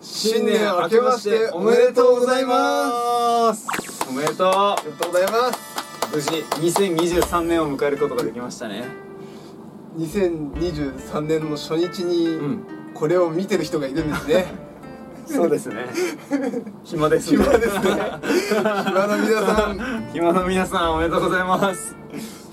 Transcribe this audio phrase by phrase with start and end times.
[0.00, 3.66] 新年明けましておめでとうございます。
[4.08, 5.60] おめでとありがとうございます。
[6.12, 6.30] う無事
[6.80, 8.84] 2023年を迎えることができましたね。
[9.98, 12.64] 2023年の初日うにん。
[12.94, 14.46] これを見てる人がいるんですね。
[15.26, 15.86] そうですね。
[16.82, 17.44] 暇ですね。
[17.44, 17.80] 暇ですね。
[18.86, 20.10] 暇の皆さん。
[20.12, 21.94] 暇の皆さんおめでとうございます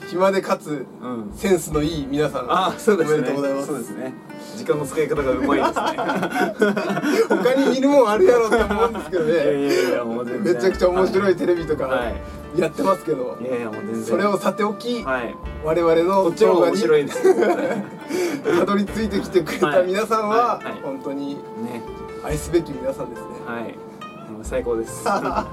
[0.08, 1.32] 暇でかつうん。
[1.36, 3.18] センスのいい皆さんあそうですね。
[3.18, 3.68] おめでとうございます。
[3.68, 4.14] そうですね。
[4.56, 5.84] 時間の使い方がうまいですね。
[7.30, 10.54] 他に見るもんあるやろって思うんですけどいやいねやいやもう全然。
[10.56, 12.10] めちゃくちゃ面白いテレビとかは
[12.56, 12.60] い。
[12.60, 13.38] やってますけど。
[13.42, 14.04] いやいやもう全然。
[14.04, 15.36] それをさておきはい。
[15.64, 17.86] 我々のこっちの方が面白いにですね。
[18.60, 20.66] たどり着いてきてくれた皆さんははい。
[20.66, 20.82] はい。
[20.84, 21.82] 本当にね。
[22.24, 23.28] 愛すべき皆さんですね。
[23.46, 23.76] はい。
[24.44, 25.06] 最高です。
[25.08, 25.46] は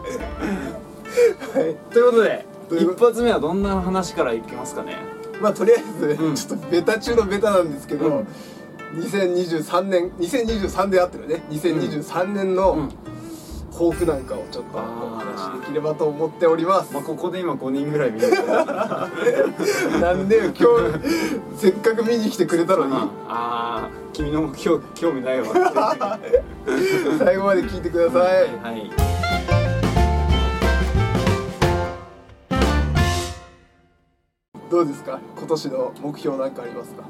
[1.56, 1.92] い。
[1.92, 4.96] ということでという一発目はどんな話からいきますかね？
[5.40, 6.34] まあとりあえず、うん。
[6.34, 8.26] ちょっとベタ中のベタなんですけど、うん。
[9.00, 11.42] 2023年2023であってるね。
[11.50, 12.92] 2023年うのん。
[13.72, 16.94] 抱負なんかをちょっとあおー話しできればと思っております。
[16.94, 18.32] まあここで今5人ぐらい見てる
[20.00, 20.60] なんで今日
[21.58, 22.92] せっかく見に来てくれたのに。
[22.94, 25.48] ああ君の目標興味ないわ。
[27.18, 29.13] 最後まで聞いてください、はい
[34.74, 35.20] どうですか？
[35.36, 37.04] 今年の目標なんかありますか？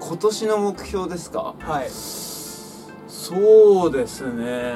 [0.00, 1.54] 今年の目標ですか？
[1.58, 1.90] はい。
[1.90, 4.72] そうですね。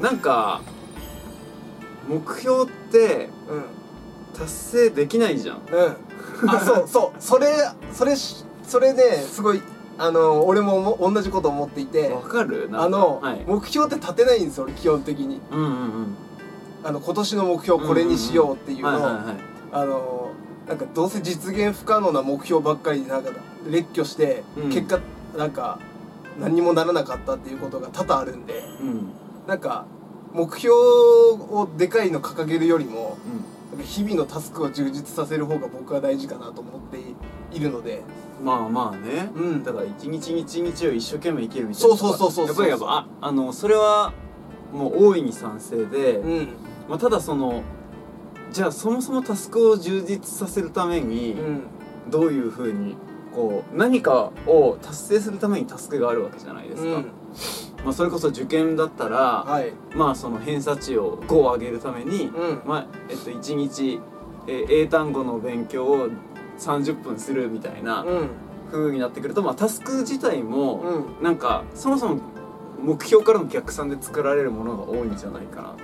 [0.00, 0.62] なんか
[2.08, 3.64] 目標ってうん。
[4.36, 5.58] 達成できないじゃん。
[5.58, 6.50] うん。
[6.50, 7.22] あそうそう。
[7.22, 7.46] それ
[7.92, 9.62] それしそれねすごい
[9.96, 12.68] あの俺もも同じこと思っていてわかる？
[12.72, 15.40] あの、はい、目標って立てないんですよ俺基本的に。
[15.52, 16.16] うんうんうん。
[16.82, 20.30] あの今年の目標これにしようっていうのを、はいはいはいあの
[20.68, 23.30] なんかどうせ実現不可能な目標ばっかりでなんか
[23.68, 24.70] 列挙して、うん。
[24.70, 25.00] 結果
[25.36, 25.78] なんか
[26.38, 29.08] 何にもならなかったっていうことが多々あるんでうん。
[29.46, 29.86] なんか
[30.32, 33.18] 目標をでかいの掲げるよりも
[33.72, 36.98] うなんか日々のタスクを充実させる方が僕は大事かなと思って
[37.56, 38.02] いるので
[38.40, 39.64] んまあまあね、うん。
[39.64, 41.88] だから一日一日を一生懸命生きるみたいな。
[41.88, 42.46] そうそうそうそう。
[42.46, 44.12] やっぱりやっぱああのそれは
[44.72, 46.48] もう大いに賛成で、うん。
[46.88, 47.62] まあ、ただその
[48.52, 51.62] じゃあそもそもタスクを充実させるためにうん。
[52.10, 52.96] どういうふうに
[53.32, 57.12] こう何かを達成するためにタスクがあるわけじゃないですか、うん。
[57.84, 59.72] まあ、それこそ受験だったら、はい。
[59.94, 62.62] まあその偏差値を5を上げるために、うん。
[62.66, 64.00] まあえっと、1日、
[64.48, 66.08] えー英単語の勉強を
[66.58, 68.28] 30分するみたいなうん。
[68.72, 71.22] 風になってくると、まあ、タスク自体も、うん。
[71.22, 72.20] なんかそもそも
[72.82, 75.74] 目標からの逆算で作られるものが多いんじゃないかな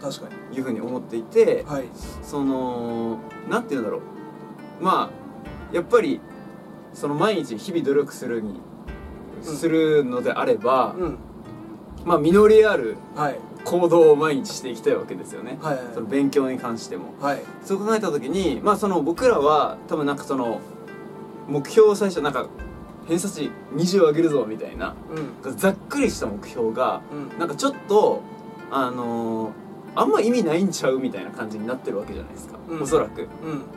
[0.00, 1.84] 確かにというふうに思っていて、はい。
[2.22, 4.00] そのなんて言うんだろう。
[4.84, 6.20] まあやっぱり
[6.94, 8.60] その毎日日々努力するに、
[9.46, 9.56] うん。
[9.56, 11.18] するのであれば、うん。
[12.04, 13.38] まあ実りあるはい。
[13.64, 17.14] 行動を毎日していきたいわけですよね、はいはいその勉強に関しても。
[17.20, 17.42] はい。
[17.64, 20.60] そう考えた時にまあその僕らは多分なんかその
[21.48, 22.46] 目標を最初なんか
[23.08, 24.94] 偏差値20上げるぞみたいな
[25.44, 25.56] うん。
[25.56, 27.38] ざっくりした目標がうん。
[27.38, 28.22] なんかちょっと
[28.70, 29.67] あのー
[29.98, 32.82] あんま意味ないんちゃうみたいな感じになってるわけじゃないですか、うん。
[32.82, 33.22] おそらく。
[33.22, 33.28] うん。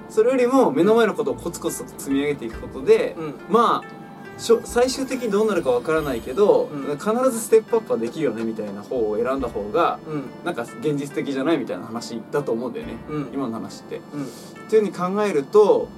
[0.09, 3.33] それよりも目の前のことをコツコツと積み上げていくことで、うん。
[3.49, 6.97] まあしょ最終的にどうなるかわからないけど、うん。
[6.97, 10.23] 必ずステップアップはできるよねみたいな方を選んだ方がうん。
[10.45, 13.29] なんか現実的じゃないみたいな話だと思うんだよね、うん。
[13.33, 14.01] 今の話って。
[14.13, 14.23] うん。
[14.23, 14.27] っ
[14.69, 15.89] ていうふうに考えると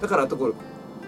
[0.00, 0.54] だからところ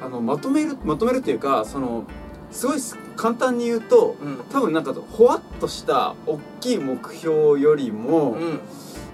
[0.03, 2.05] あのまとめるまとめるっていうかその
[2.51, 4.39] すごいす簡単に言うとうん。
[4.51, 8.61] 多分なんかほわっとした大きい目標よりも、うん。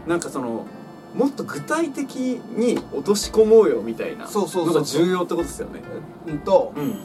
[0.06, 0.66] なんかその
[1.14, 5.82] もっと具体的に落とし込もうよみたいなそうそうのが重要ってことですよね。
[6.26, 6.98] うんとうん。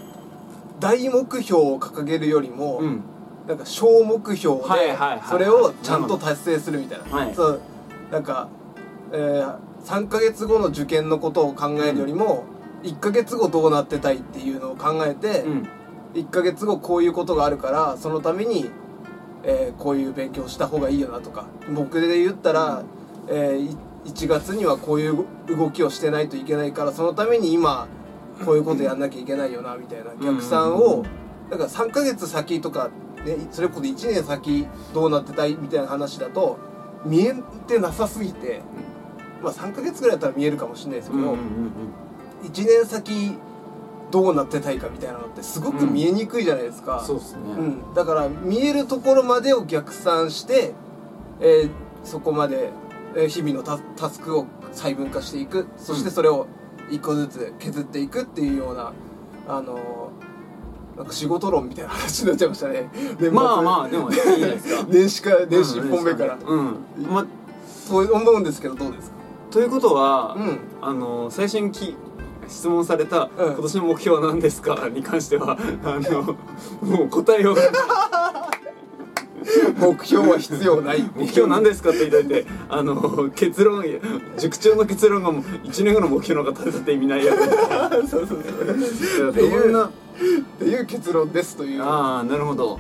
[0.79, 3.03] 大目標を掲げるよりも、うん。
[3.47, 4.97] なんか小目標で
[5.29, 7.35] それをちゃんと達成するみたいな、はい。
[7.35, 7.61] そう。
[8.11, 8.49] なんか、
[9.11, 12.45] えー、3ヶ月後の受験のことを考えるよりも、
[12.83, 15.67] 1ヶ月後どうなってたいっていうのを考えて、うん
[16.13, 18.69] 1ヶ月後こういうことがあるからそのために、
[19.43, 22.83] えーこういう勉強した方がいいよなとか僕で言ったら、
[23.27, 27.87] えーい1月にはこういう動きをしてないといけないからそのために今
[28.45, 30.11] こういうことやんなきゃいけないよなみたいな。
[30.21, 31.03] 逆算を
[31.49, 32.89] だから3ヶ月先とか、
[33.25, 36.57] ね、それこそ1年先どうなってたいみたいな話だと
[37.05, 37.33] 見え
[37.67, 38.61] てなさすぎて、
[39.41, 41.39] まあ3ヶ月ぐらいだったら見えるかもしれないですけど、うんうんうん
[42.43, 43.37] 1年先
[44.13, 47.39] どうなってたいかみたいなのってすごく見えにくいじゃないですか、そうですね。
[47.57, 50.73] うん、だから見えるところまでを逆算して、
[51.41, 51.69] えー
[52.03, 52.69] そこまで、
[53.15, 55.65] えー日々のタタスクを細分化していく。
[55.77, 56.45] そしてそれを
[56.91, 58.93] 一個ずつ削っていくっていうような、
[59.47, 62.91] あのーなんか仕事論みたいな話になっちゃいましたね。
[63.17, 64.85] 年末まあまあでもいいですか。
[64.91, 66.75] 年始から年始1本目から、うん、
[67.09, 67.25] まあ
[67.89, 69.15] そう思うんですけどどうですか？
[69.49, 70.59] ということは、うん。
[70.81, 71.95] あの最初にき
[72.47, 73.53] 質問された、うん。
[73.53, 74.87] 今年の目標は何ですか?
[74.93, 76.21] 」に関してはあの
[76.81, 77.55] もう答えを。
[79.77, 81.03] 目標は必要ない。
[81.15, 81.89] 目標何ですか？
[81.89, 83.83] って言いたいてあの結論
[84.37, 89.33] 塾長の結論がもう1年後の目標の方が立てて意味ないやつ そうそうそう。
[89.33, 89.85] どんな？
[89.85, 89.89] っ
[90.59, 91.83] ていう結論ですという。
[91.83, 92.79] ああなるほど。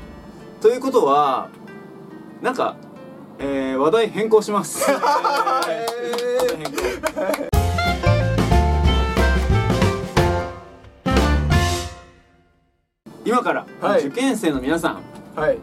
[0.61, 1.49] ということは
[2.41, 2.75] なんか、
[3.39, 6.57] えー話題変更します、えー。
[6.57, 7.52] 変更
[13.25, 14.07] 今から、はい。
[14.07, 15.01] 受験生の皆さん
[15.39, 15.57] はい。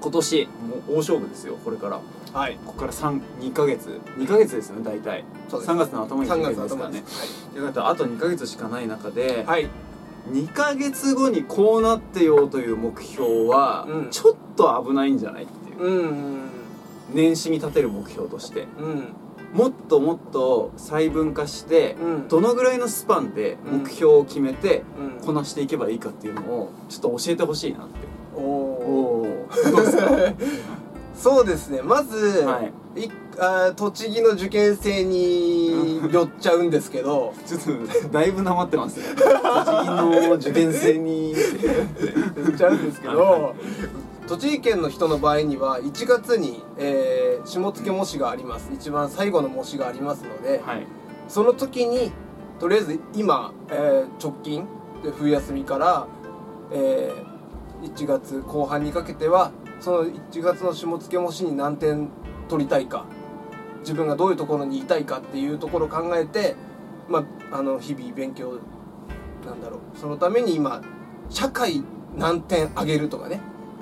[0.00, 2.00] 今年もう大勝負ですよこれから。
[2.32, 2.58] はい。
[2.66, 4.00] ここから32ヶ月。
[4.18, 5.24] 2ヶ月ですよね大体。
[5.48, 5.72] そうです。
[5.72, 7.00] 3月の頭に3受月ですからね。
[7.00, 9.68] ですということはあと2ヶ月しかない中で、はい。
[10.30, 14.10] 2ヶ月後にこうなってようという目標は、うん。
[14.10, 15.82] ちょっと危ないんじゃないっていう。
[15.82, 16.50] うん。
[17.12, 18.66] 年始に立てる目標として。
[18.78, 19.25] うん
[19.56, 22.28] もっともっと細分化して、うん。
[22.28, 23.78] どのぐらいのスパンでうん。
[23.80, 25.26] 目標を決めてうん。
[25.26, 27.94] こなしていけばいいかっていうのをちょっと教えてほしいなって。
[28.36, 29.46] おお
[31.16, 31.80] そうですね。
[31.82, 32.62] まず、は
[32.94, 33.04] い。
[33.04, 37.32] いあー栃木の受験生に寄っちゃうんですけど。
[37.46, 37.60] ちょっ
[38.02, 39.04] とだいぶなまってますね。
[39.16, 41.32] 栃木の受験生に
[42.36, 43.54] 寄っちゃうんですけど
[44.26, 48.70] 栃木県の人の場合には1月に、えー、下野模試があります。
[48.74, 50.86] 一番最後の模試がありますので、はい。
[51.28, 52.10] その時に
[52.58, 54.66] とりあえず今、えー直近
[55.02, 56.06] で冬休みから、
[56.72, 57.36] えー
[57.82, 62.08] 1月後半にかけてはその1月の下野模試に何点
[62.48, 63.04] 取りたいか
[63.80, 66.56] 自分がどういうところにいたいかっていうところを考えて、
[67.08, 68.58] まあ、あの日々勉強
[69.44, 69.98] なんだろう。
[69.98, 70.82] そのために今
[71.28, 71.84] 社会
[72.16, 73.40] 何点上げるとかね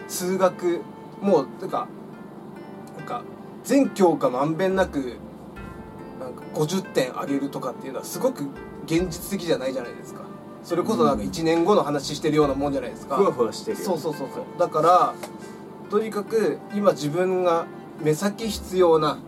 [0.08, 0.82] 数学
[1.20, 1.88] もうてか
[2.96, 3.22] なんか
[3.64, 5.16] 全教科まんべんなく
[6.20, 8.44] なんか50点上げるとかっていうのはすごく
[8.86, 10.22] 現実的じゃないじゃないですか。
[10.62, 13.84] それこそなんか1年後の話してるようなもんじゃないですか、ふわふわしてるよ。
[13.84, 14.44] そうそうそうそう。
[14.58, 15.14] だから
[15.90, 17.66] とにかく今自分が
[18.02, 19.18] 目先必要な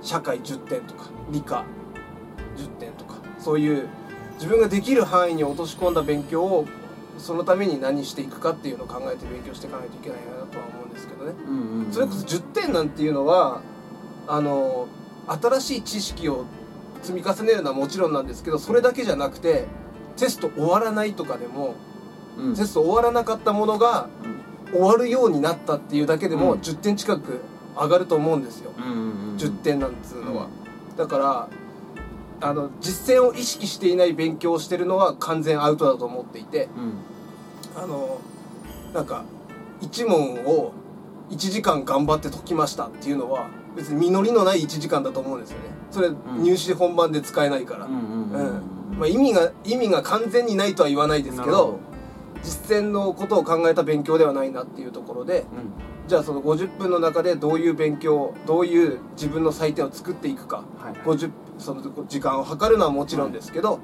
[0.00, 1.64] 社会10点とか理科
[2.56, 3.88] 10点とかそういう
[4.34, 6.66] 自分ができる範囲に落とし込んだ勉強を
[7.22, 11.32] そのために何していくかっていうのを考えて勉強していかないといけないなとは思うんですけどね。
[11.46, 11.92] うんうんうん。
[11.92, 13.62] それこそ10点なんていうのは
[14.26, 14.88] あの
[15.28, 16.44] 新しい知識を
[17.02, 19.66] 積み重ねるのはもちろんなんですけどそれだけじゃなくて
[20.16, 21.76] テスト終わらないとかでも
[22.36, 22.54] うん。
[22.56, 24.08] テスト終わらなかったものが
[24.72, 26.58] 終わるようになったっていうだけでもうん。
[26.58, 27.40] 10点近く
[27.76, 29.00] 上がると思うんですよ、うんうんう
[29.34, 29.36] ん。
[29.36, 30.48] 10点なんつうのは、
[30.98, 31.48] だから
[32.46, 36.68] あの実践を意識していない勉強をしてるのは完全アウトだと思っていて。
[36.76, 37.11] うん
[37.76, 38.20] あの
[38.94, 39.24] なんか
[39.80, 40.72] 1問を
[41.30, 45.64] 1時間頑張って解きましたっていうのは別に実りのない1時間だと思うんですよね。
[45.90, 46.16] それん。
[46.42, 47.88] 入試本番で使えないから、
[49.08, 51.80] 意味が意味が完全にないとは言わないですけど
[52.42, 55.46] 実践のことを考えた勉強ではないなっていうところでうん。
[56.08, 63.78] じゃあその50分の中でどういう勉強どういう自分の採点を作っていくかはい50その時間を測るのはもちろんですけど、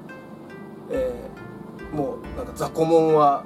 [0.91, 1.39] えー
[1.95, 3.43] もうなんか雑魚問は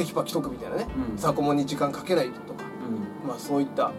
[0.00, 1.16] テキパキ解くみたいなね、うん。
[1.18, 2.64] 雑魚問に時間かけないとか、
[3.22, 3.28] うん。
[3.28, 3.92] まあ、そういった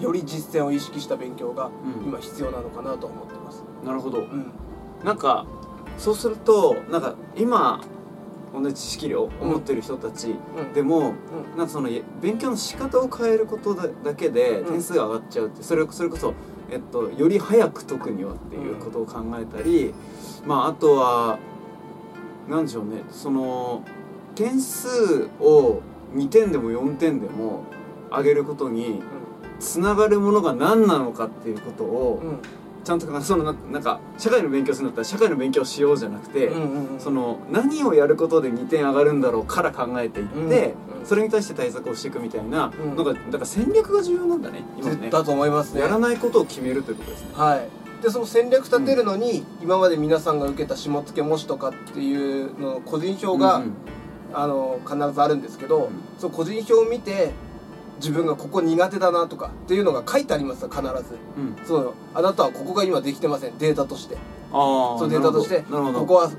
[0.00, 2.06] より実践を意識した勉強がうん。
[2.06, 3.64] 今必要なのかなと思ってます。
[3.84, 4.18] なるほど。
[4.18, 4.52] うん。
[5.04, 5.44] なんか
[5.98, 7.80] そうするとなんか今
[8.54, 10.72] 同じ知識量を持ってる人たちうん。
[10.72, 11.58] でも、うん。
[11.58, 11.88] なんかその
[12.22, 14.72] 勉強の仕方を変えることだだけでうん。
[14.72, 16.32] 点数が上がっちゃうってそれそれこそ、
[16.70, 19.92] えっと、より早く解くにはっていうことを考えたり、
[20.46, 21.38] まああとは
[22.48, 23.84] なんでしょうねその
[24.40, 25.82] 点数を
[26.14, 27.64] 2点でも4点でも
[28.10, 29.02] 上げることに
[29.58, 32.30] つながるものが何なのかっていうことを、うん。
[32.30, 32.38] うん
[32.82, 42.96] ちゃんとそのななんか社会の勉強するんだったら社会の勉強しようじゃなくて、うんうんうんその何をやることで2点上がるんだろうから考えていって、うんうんそれに対して対策をしていくみたいな、うん。
[42.96, 45.10] なんかだから戦略が重要なんだね今ね。
[45.10, 45.82] だと思いますね。
[45.82, 47.28] やらないことを決めるということですね。
[47.34, 47.68] はい。
[48.02, 53.72] でその戦略立てるのに、今まで皆さんが受けた下付模試とかっていうのの個人票が、うんうん
[54.32, 55.90] あの必ずあるんですけど、うん。
[56.18, 57.32] その個人票を見て
[57.96, 60.88] 自分がここ苦手だなとかっていうのが書いてありますよ必ず。
[61.36, 61.66] うん。
[61.66, 64.16] そのあなたはここが今できてませんデータとして。
[64.52, 66.30] ああそのデータとしてここは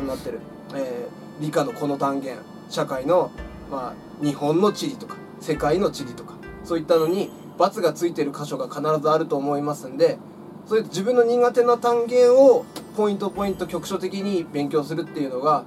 [0.00, 0.40] になってる、
[0.74, 3.30] えー理科のこの単元社会の、
[3.70, 6.34] まあ、日本の地理とか世界の地理とか
[6.64, 10.18] そういったのに×がついてる箇所が必ずあると思いますんで
[10.66, 12.64] そういう自分の苦手な単元を
[12.96, 15.64] ポイントポイント局所的に勉強するっていうのが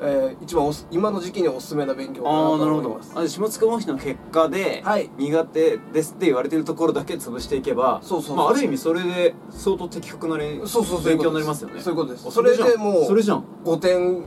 [0.00, 3.00] えー一番おす今の時期におすすめな勉強かなとああなるほど。
[3.28, 5.10] 下塚模試の結果で、はい。
[5.16, 11.80] 苦手ですって言われてるところだけ潰していけばそうそうまあ、ある意味それで相当的確なれそうそう勉強になりますよね。
[11.80, 12.26] そういうことです。
[12.28, 13.44] あそれでもうそれじゃん。
[13.64, 14.24] 5点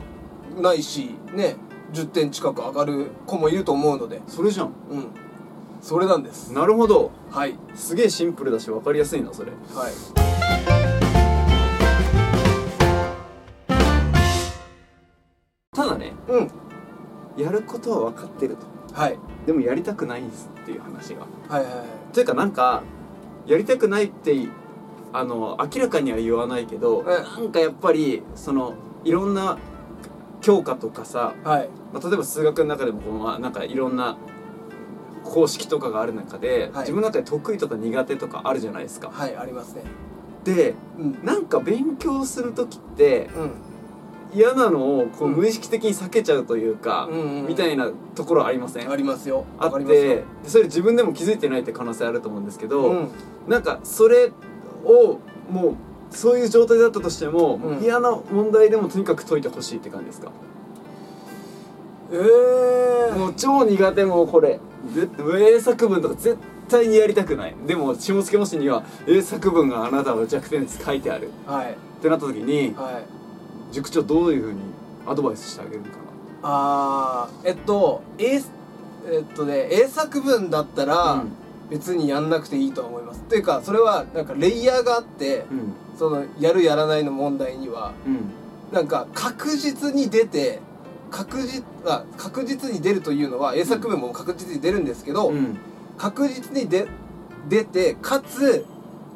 [0.62, 1.56] ないしね
[1.92, 4.22] 10点近く上がる子もいると思うので。
[4.26, 4.66] それじゃん。
[4.90, 5.06] うん。
[5.80, 6.52] それなんです。
[6.52, 7.10] なるほど。
[7.30, 7.54] はい。
[7.74, 9.52] すげえシンプルだし分かりやすいなそれ。
[9.74, 10.37] はい
[15.78, 16.50] ただねうん。
[17.40, 18.66] やることは分かってると。
[19.00, 19.18] はい。
[19.46, 21.20] でもやりたくないんですっていう話が。
[21.48, 22.12] はいはいはい。
[22.12, 22.82] というかなんか
[23.46, 24.34] やりたくないって
[25.12, 29.56] あの明らかには言わないけど、んなんかやっぱりそのいろんな
[30.40, 31.68] 教科とかさ、はい。
[31.92, 34.18] まあ、例えば数学の中でもこう、まあ、なんかいろんな
[35.22, 36.80] 公式とかがある中で、はい。
[36.80, 39.10] 自分の中で得意とか苦手とかあるじゃないですか。
[39.12, 39.82] はいありますね。
[40.42, 41.24] でうん。
[41.24, 43.67] なんか勉強する時ってうん
[44.34, 47.08] 嫌なのをこううん無意識的に避けちゃうというか、
[47.46, 48.90] みたいなところありません？
[48.90, 49.44] ありますよ。
[49.58, 53.08] あってでそれ自分でも気づいてないって可能性あると思うんですけど、うん。
[53.48, 54.30] なんかそれ
[54.84, 55.18] を
[55.50, 55.74] もう
[56.10, 57.82] そういう状態だったとしても、うん。
[57.82, 60.30] 嫌な問題でもとにかく解いてほしいって感じですか、
[62.12, 62.16] え
[63.12, 64.60] えもう超苦手もうこれ。
[64.94, 65.08] で
[65.54, 67.54] 英作文とか絶対にやりたくない。
[67.66, 71.30] でも下野模試には英作文があなたは弱点です書いてある。
[71.46, 71.72] はい。
[71.72, 73.17] ってなった時にはい
[73.72, 74.60] 塾長どういうふうに
[75.06, 75.92] アドバイスしてあげるのか
[76.42, 78.40] あーえっと英え
[79.20, 81.24] っとね英作文だったなら
[81.70, 83.20] 別にやんなくていいとは思います。
[83.20, 85.72] っていうかそれはなんかレイヤーがあってうん。
[85.98, 88.30] そのやるやらないの問題にはうん。
[88.72, 90.60] なんか確実に出て
[91.10, 95.58] 確実あ確実に出るというのは英作文も確実に出るんですけど、うん。
[95.96, 96.86] 確実にで
[97.48, 98.64] 出てかつ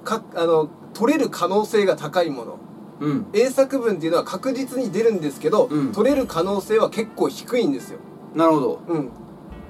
[0.05, 2.59] かあの取れる可能性が高いもの
[3.03, 3.27] うん。
[3.33, 5.93] 英作文っていうのは確実に出るんですけど、うん。
[5.93, 7.99] 取れる可能性は結構低いんですよ、
[8.35, 8.81] なるほど。
[8.89, 9.09] うん、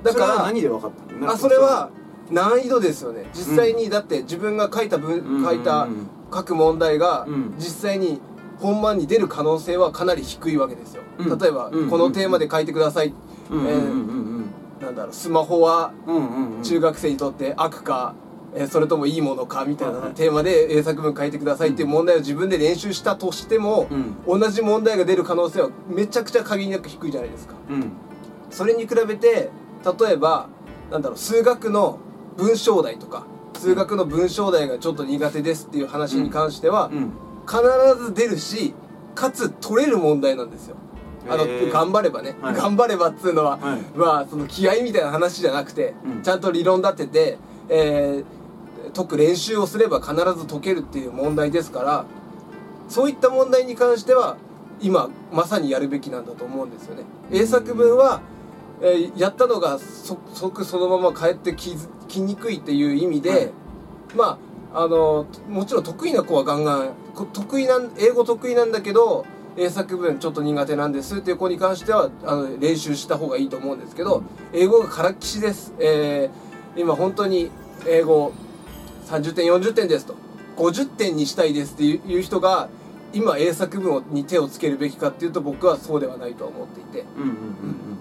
[0.02, 1.30] だから何で分かったの？
[1.30, 1.90] あそれは
[2.30, 3.30] 難易度ですよね。
[3.32, 6.08] 実際に、だって自分が書いた文、うん書いたうん。
[6.32, 7.54] 書く問題が、うん。
[7.58, 8.20] 実際に
[8.58, 11.38] 本番に出る可能性はかなり低いわけですよ、うん。
[11.38, 13.12] 例えば、うんこのテーマで書いてください、
[13.50, 14.44] うんうんうんうん。
[14.80, 15.92] なんだろうスマホは
[16.62, 18.14] 中学生にとって悪か、
[18.54, 23.88] えーそれともいいものかみたいなテーマで英作文書いてくださいっていう問題を自分で練習したとしても、
[24.26, 24.40] うん。
[24.40, 27.54] 同じ問題が出る可能性はめちゃくちゃ限りなく低いじゃないですか。
[27.70, 27.92] うん。
[28.50, 29.50] それに比べて
[30.00, 30.48] 例えば
[30.90, 31.98] なんだろう数学の
[32.36, 37.12] 文章題とか数学の文章題がちょっと苦手ですっていう話に関しては、うん。
[37.46, 37.60] 必
[38.04, 38.74] ず出るし
[39.14, 40.76] かつ取れる問題なんですよ。
[41.28, 42.54] あの頑張ればね、はい。
[42.54, 43.80] 頑張ればっつうのは、はい。
[43.96, 46.22] まあその気合みたいな話じゃなくて、うん。
[46.22, 48.41] ちゃんと理論立てて、えー
[48.94, 52.04] 解く練習をすれば必ず解けるっていう問題ですから
[52.88, 54.36] そういった問題に関しては
[54.80, 57.04] 今まさにやるべきなんだと思うんですよね。
[57.30, 58.20] 英作文は、
[58.82, 63.52] えーやったのがそ即そのまま帰ってきづきにくいっていう意味で、はい。
[64.14, 64.38] ま
[64.74, 69.24] ああのもちろん得意な子はガンガンこ得意なん英語得意なんだけど
[69.56, 74.22] 英作文ちょっと苦手なんですっていう子に関してはあの練習した方がいいと思うんですけど、
[74.52, 77.50] 英語がからっきしです、えー今本当に
[77.86, 78.32] 英語
[79.12, 80.14] 30点40点ですと。
[80.56, 82.68] 50点にしたいですっていう人が
[83.12, 87.04] 今英作文に手をつけるべきかっていうと僕はそうではないとは思っていて。
[87.16, 87.32] うんうんうんう
[87.90, 87.91] ん。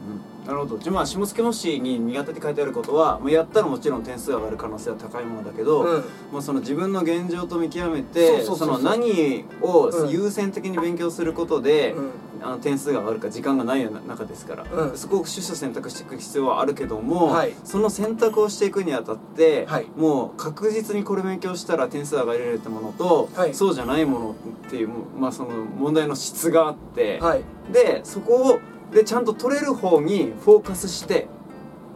[0.45, 0.77] なるほど。
[0.79, 6.03] じゃあまあ下野模試に苦手って書いてあることはもうやったらもちろん点数が上がる可能性は高いものだけど、うん。
[6.31, 12.11] もうその自分の現状と見極めてその何をうん優先的に勉強することで、うん。
[12.43, 14.97] あの点数が上がるか時間がないような中ですから、うん。
[14.97, 17.53] そこを取捨選択していく必要はあるけども、はい。
[17.63, 19.85] その選択をしていくにあたって、はい。
[19.95, 23.53] もう確実にこれ勉強したら点数上がれるってものと、はい。
[23.53, 24.35] そうじゃないもの
[24.67, 27.43] っていう、まあ、その問題の質があって、はい。
[27.71, 28.59] でそこを
[28.91, 31.27] でちゃんと取れる方にフォーカスして、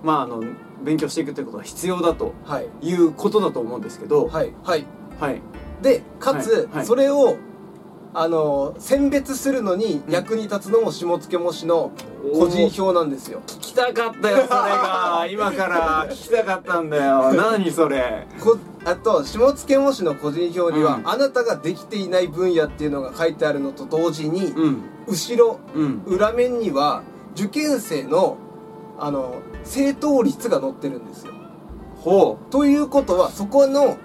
[0.04, 0.44] まあ、あの
[0.84, 2.70] 勉強していくということが必要だとはい。
[2.82, 4.86] いうことだと思うんですけど、はいはい。
[5.20, 5.42] はい。
[5.82, 6.86] でかつ、はいはい。
[6.86, 7.38] それを
[8.18, 11.92] あの選別するのに役に立つのも下野模試の
[12.34, 13.42] 個人票なんですよ。
[13.46, 15.28] 聞きたかったよそれが。
[15.30, 17.34] 今から聞きたかったんだよ。
[17.34, 18.26] 何それ。
[18.42, 21.10] こあと下野模試の個人票には、うん。
[21.10, 24.84] あなたができていない分野っていうのが書いてあるのと同時に、うん。
[25.08, 26.04] 後ろうん。
[26.06, 27.04] 裏面には
[27.36, 28.38] 受験生の
[28.98, 31.34] あの正答率が載ってるんですよ。
[31.98, 33.98] ほということはそこの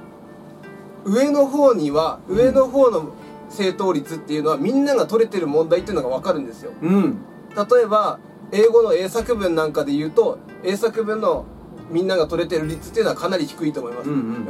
[1.04, 3.12] 上の方にはうん上の方の
[3.50, 6.72] 正答率っていうのはみんなが取れてる問題っていうのが分かるんですよ。
[6.80, 7.18] ううん。
[7.54, 8.18] 例えば
[8.52, 11.44] 英語の英作文なんかで言うと英作文の
[11.90, 14.20] みんなが取れてる率っていうのはかなり低いと思います、うんうん。
[14.20, 14.44] うん。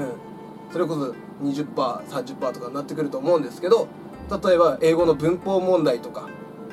[0.72, 3.88] それこそ 20%30% とかになってくると思うんですけど
[4.30, 6.28] 例えば英語の文法問題とか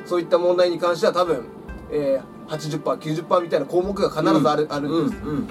[0.06, 1.46] そういった問題に関しては多分、
[1.92, 5.48] えー、80%90% みたいな項目が必ずある,、あるんです、うんうん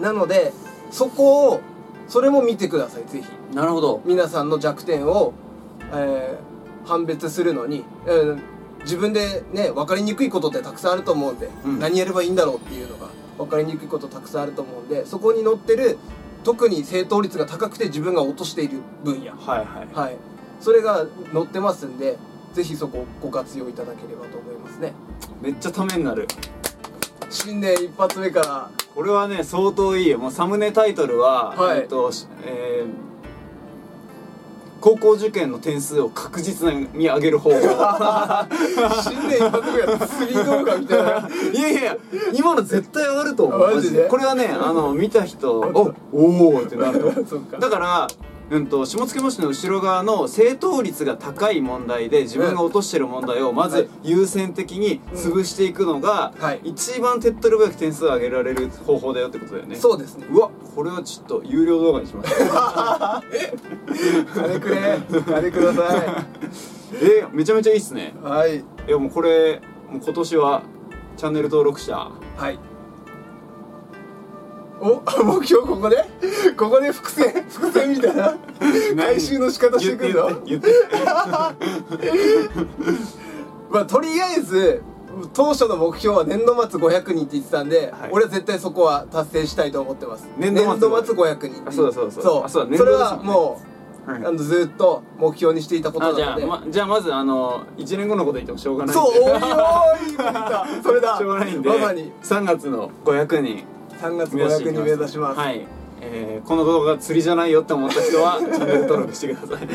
[0.00, 0.52] なので
[0.90, 1.60] そこを
[2.08, 3.28] それも見てくださいぜひ。
[3.50, 4.00] うんなるほど。
[4.06, 5.32] 皆さんの弱点を、
[5.92, 6.50] えー
[6.88, 8.38] 判別するのに、えー
[8.82, 11.78] 自分でね分かりにくいことってたくさんあると思うんで、うん。
[11.78, 13.08] 何やればいいんだろうっていうのが
[13.40, 15.98] 分かりにくいことたくさんあると思うんでそこに載ってる
[16.44, 19.32] 特に正答率が高くて自分が落としている分野。
[19.32, 19.94] はいはい。
[19.94, 20.16] はい。
[20.60, 22.18] それが載ってますんで
[22.52, 24.92] ぜひそこをご活用いただければと思いますね。
[25.40, 26.28] めっちゃためになる。
[27.30, 28.70] 新年一発目から。
[28.94, 30.18] これはね相当いいよ。
[30.18, 31.80] もうサムネタイトルは、はい。
[31.80, 33.09] えっとしえー
[34.80, 37.56] 高校受験の点数を確実に上げる方法。
[39.02, 41.28] 新年一発目が釣り動画みたいな。
[41.52, 41.96] いやいや
[42.32, 43.74] 今の絶対上がると思う。
[43.74, 44.08] マジで？
[44.08, 47.10] これはねあの見た人おおおってなると。
[47.60, 48.08] だから、
[48.50, 53.70] うん、と下野模試の後ろ側の正答率が高い問題で自分が落としてる問題をまはい。
[53.70, 56.60] ず優先的に潰していくのが、はい。
[56.64, 59.76] 一番手っ取り早く点数を上げられる方法だよってことだよね。
[59.76, 60.26] そうですね。
[60.32, 62.32] うわこれはちょっと有料動画にします
[64.34, 66.24] 金くれ金くださ
[67.02, 68.14] えめちゃめちゃいいっすね。
[68.20, 68.56] いはい。
[68.58, 70.62] いやもうこれもう今年は
[71.16, 71.96] チャンネル登録者。
[72.36, 72.58] はい。
[74.80, 76.04] お 目標ここで？
[76.56, 78.34] ここで伏線伏線みたいな？
[78.96, 80.30] 回収の仕方してくるの？
[83.70, 84.82] まあとりあえず
[85.34, 88.10] 当初の目標は年度末500人って言ってたんで、はい。
[88.12, 90.26] 俺は絶対そこは達成したいと思ってます。
[90.38, 92.78] 年度末末500人あそうだそうだそうだ。
[92.78, 93.69] それはもう、
[94.06, 94.24] はい。
[94.24, 99.10] あのずっと目標にしていたことなあじゃあ、のでま、じゃあまずあの1年後のこと言ってもしょうがないんで。
[99.12, 101.16] そうおいおいそれだ。
[101.18, 102.12] しょうがないんでまさに。
[102.22, 103.64] 3月の500人。
[104.00, 105.66] 3月目指してい500人目指します、はい、
[106.00, 109.68] えー、この動画釣りじゃないよって思った人は チャンネル登録してください。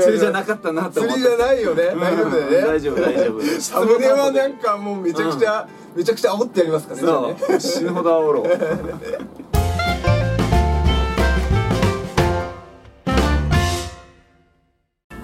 [0.00, 1.14] 釣りじゃなかったなって思った。
[1.14, 1.84] 釣りじゃないよね。
[1.84, 2.00] うん。
[2.00, 2.60] 大丈夫だよね。
[2.60, 3.60] 大丈夫大丈夫。
[3.60, 7.06] サムネはなんかもうめちゃくちゃ、めちゃくちゃ煽ってやりますからね。
[7.06, 7.60] そう。
[7.60, 8.44] 死ぬほど煽ろう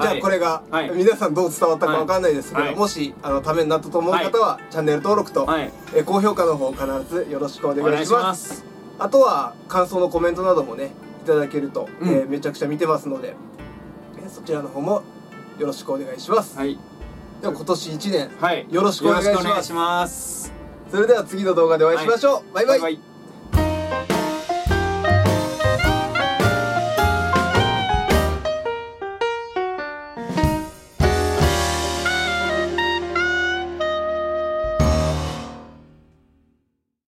[0.08, 0.90] ゃあこれが、はい。
[0.90, 2.74] 皆さんどう伝わったかわかんないですけど、はい。
[2.74, 5.72] もしあのためになったと思う方は、チャンネル登録と、はい。
[5.94, 8.64] えー高評価の方必ずよろしくおお願いします。
[8.98, 10.90] あとは感想のコメントなどもね
[11.22, 12.08] いただけると、うん。
[12.08, 13.34] えーめちゃくちゃ見てますので、
[14.22, 15.02] えーそちらの方も
[15.58, 16.78] よろしくお願いします、はい。
[17.40, 18.66] では今年1年はい。
[18.70, 20.52] よろしくお願いします。
[20.90, 22.80] それでは次の動画でお会いしましょう、バイバイ。
[22.80, 23.07] バイバイ